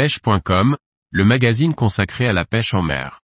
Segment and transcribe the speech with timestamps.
[0.00, 0.78] pêche.com,
[1.10, 3.20] le magazine consacré à la pêche en mer.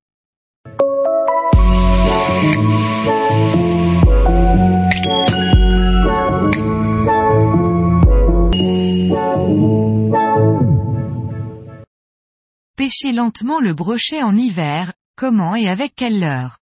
[12.76, 16.58] Pêcher lentement le brochet en hiver, comment et avec quelle leurre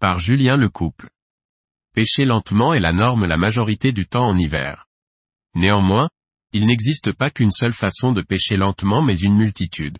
[0.00, 1.08] Par Julien Lecouple.
[1.94, 4.88] Pêcher lentement est la norme la majorité du temps en hiver.
[5.54, 6.08] Néanmoins,
[6.54, 9.98] il n'existe pas qu'une seule façon de pêcher lentement mais une multitude.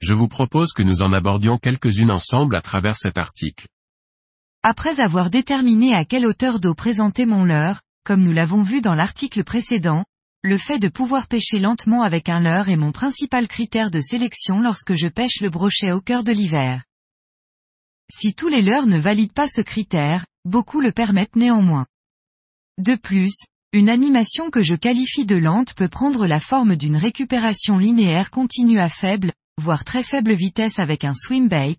[0.00, 3.68] Je vous propose que nous en abordions quelques-unes ensemble à travers cet article.
[4.62, 8.94] Après avoir déterminé à quelle hauteur d'eau présenter mon leurre, comme nous l'avons vu dans
[8.94, 10.04] l'article précédent,
[10.42, 14.60] le fait de pouvoir pêcher lentement avec un leurre est mon principal critère de sélection
[14.60, 16.82] lorsque je pêche le brochet au cœur de l'hiver.
[18.10, 21.86] Si tous les leurres ne valident pas ce critère, beaucoup le permettent néanmoins.
[22.78, 23.34] De plus,
[23.74, 28.78] une animation que je qualifie de lente peut prendre la forme d'une récupération linéaire continue
[28.78, 31.78] à faible, voire très faible vitesse avec un swimbait,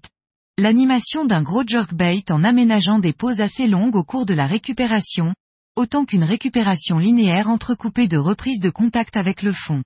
[0.57, 5.35] l'animation d'un gros jerkbait en aménageant des pauses assez longues au cours de la récupération,
[5.75, 9.83] autant qu'une récupération linéaire entrecoupée de reprises de contact avec le fond.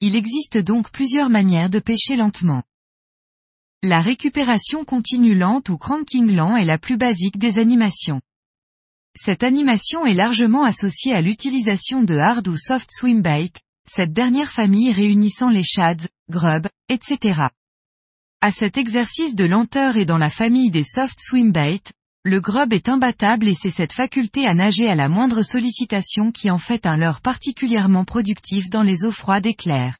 [0.00, 2.62] Il existe donc plusieurs manières de pêcher lentement.
[3.82, 8.22] La récupération continue lente ou cranking lent est la plus basique des animations.
[9.16, 13.52] Cette animation est largement associée à l'utilisation de hard ou soft swimbait,
[13.88, 17.48] cette dernière famille réunissant les shads, grubs, etc.
[18.40, 21.82] À cet exercice de lenteur et dans la famille des soft swimbait,
[22.22, 26.50] le grub est imbattable et c'est cette faculté à nager à la moindre sollicitation qui
[26.50, 29.96] en fait un leurre particulièrement productif dans les eaux froides et claires.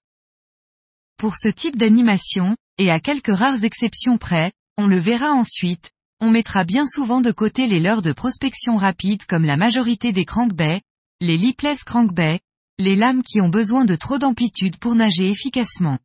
[1.16, 6.30] Pour ce type d'animation, et à quelques rares exceptions près, on le verra ensuite, on
[6.30, 10.82] mettra bien souvent de côté les leurres de prospection rapide comme la majorité des crankbaits,
[11.20, 12.40] les lipless crankbaits,
[12.78, 15.98] les lames qui ont besoin de trop d'amplitude pour nager efficacement.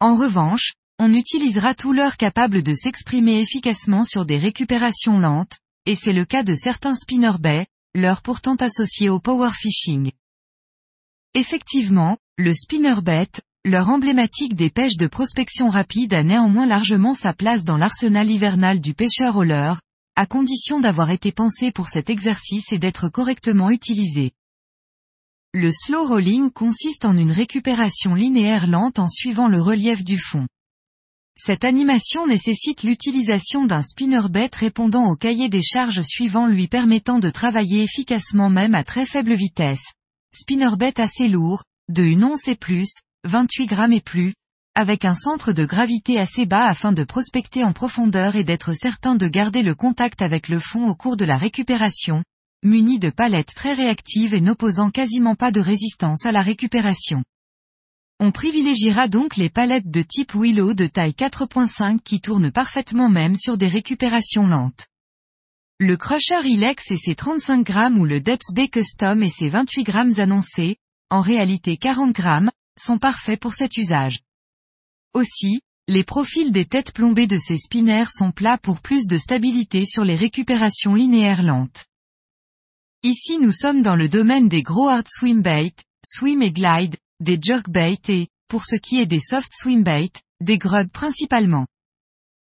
[0.00, 5.94] En revanche, on utilisera tout leurre capable de s'exprimer efficacement sur des récupérations lentes, et
[5.94, 10.12] c'est le cas de certains spinnerbaits, leurres pourtant associés au power fishing.
[11.34, 13.30] Effectivement, le spinnerbait,
[13.68, 18.80] leur emblématique des pêches de prospection rapide a néanmoins largement sa place dans l'arsenal hivernal
[18.80, 19.80] du pêcheur au leurre,
[20.16, 24.32] à condition d'avoir été pensé pour cet exercice et d'être correctement utilisé.
[25.52, 30.46] Le slow rolling consiste en une récupération linéaire lente en suivant le relief du fond.
[31.36, 37.30] Cette animation nécessite l'utilisation d'un spinnerbait répondant au cahier des charges suivant lui permettant de
[37.30, 39.84] travailler efficacement même à très faible vitesse.
[40.34, 42.90] Spinnerbait assez lourd, de une once et plus,
[43.24, 44.32] 28 grammes et plus,
[44.76, 49.16] avec un centre de gravité assez bas afin de prospecter en profondeur et d'être certain
[49.16, 52.22] de garder le contact avec le fond au cours de la récupération,
[52.62, 57.24] muni de palettes très réactives et n'opposant quasiment pas de résistance à la récupération.
[58.20, 63.34] On privilégiera donc les palettes de type Willow de taille 4.5 qui tournent parfaitement même
[63.34, 64.86] sur des récupérations lentes.
[65.80, 69.82] Le Crusher Ilex et ses 35 grammes ou le Depth B Custom et ses 28
[69.82, 70.76] grammes annoncés,
[71.10, 72.50] en réalité 40 grammes,
[72.80, 74.20] sont parfaits pour cet usage.
[75.14, 79.86] Aussi, les profils des têtes plombées de ces spinners sont plats pour plus de stabilité
[79.86, 81.86] sur les récupérations linéaires lentes.
[83.02, 85.72] Ici nous sommes dans le domaine des gros hard swim bait,
[86.04, 90.90] swim et glide, des jerkbait et, pour ce qui est des soft swimbait, des grubs
[90.90, 91.66] principalement.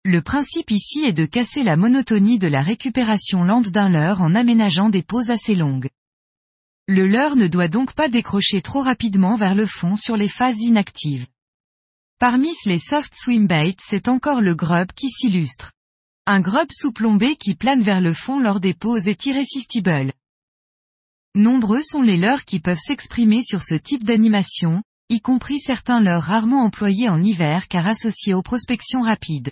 [0.06, 4.34] Le principe ici est de casser la monotonie de la récupération lente d'un leurre en
[4.34, 5.90] aménageant des pauses assez longues.
[6.91, 10.59] Le leurre ne doit donc pas décrocher trop rapidement vers le fond sur les phases
[10.61, 11.27] inactives.
[12.17, 15.72] Parmi les soft swimbaits c'est encore le grub qui s'illustre.
[16.25, 20.13] Un grub sous-plombé qui plane vers le fond lors des pauses est irrésistible.
[21.35, 26.23] Nombreux sont les leurres qui peuvent s'exprimer sur ce type d'animation, y compris certains leurres
[26.23, 29.51] rarement employés en hiver car associés aux prospections rapides.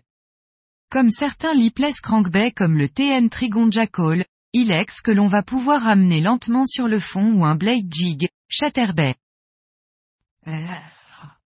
[0.89, 4.25] Comme certains lipless crankbaits comme le TN Trigon Jackal,
[4.57, 9.13] Ilex que l'on va pouvoir ramener lentement sur le fond ou un blade jig, chatterbait.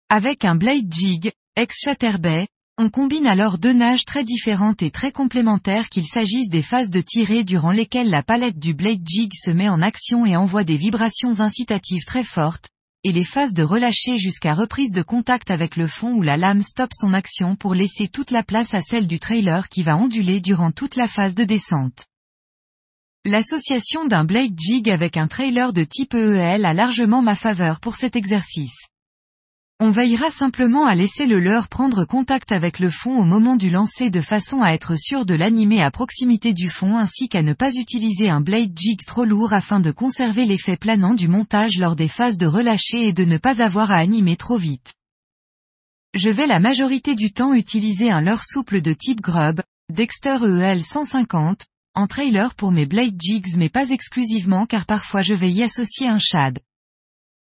[0.08, 2.48] Avec un blade jig, ex chatterbait,
[2.78, 7.02] on combine alors deux nages très différentes et très complémentaires qu'il s'agisse des phases de
[7.02, 10.78] tirée durant lesquelles la palette du blade jig se met en action et envoie des
[10.78, 12.70] vibrations incitatives très fortes,
[13.04, 16.62] et les phases de relâcher jusqu'à reprise de contact avec le fond où la lame
[16.62, 20.40] stoppe son action pour laisser toute la place à celle du trailer qui va onduler
[20.40, 22.06] durant toute la phase de descente.
[23.26, 27.96] L'association d'un blade jig avec un trailer de type EEL a largement ma faveur pour
[27.96, 28.90] cet exercice.
[29.80, 33.70] On veillera simplement à laisser le leurre prendre contact avec le fond au moment du
[33.70, 37.54] lancer de façon à être sûr de l'animer à proximité du fond ainsi qu'à ne
[37.54, 41.96] pas utiliser un blade jig trop lourd afin de conserver l'effet planant du montage lors
[41.96, 44.96] des phases de relâcher et de ne pas avoir à animer trop vite.
[46.14, 50.84] je vais la majorité du temps utiliser un leurre souple de type Grub, Dexter EL
[50.84, 55.64] 150, en trailer pour mes blade jigs mais pas exclusivement car parfois je vais y
[55.64, 56.60] associer un shad.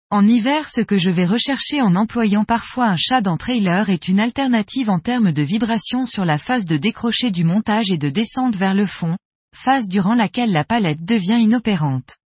[0.09, 4.09] En hiver ce que je vais rechercher en employant parfois un shad en trailer est
[4.09, 8.09] une alternative en termes de vibration sur la phase de décrocher du montage et de
[8.09, 9.18] descente vers le fond,
[9.56, 12.18] phase durant laquelle la palette devient inopérante.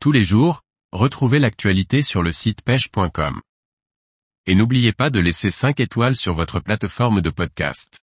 [0.00, 0.60] Tous les jours,
[0.92, 3.40] retrouvez l'actualité sur le site pêche.com.
[4.44, 8.03] Et n'oubliez pas de laisser 5 étoiles sur votre plateforme de podcast.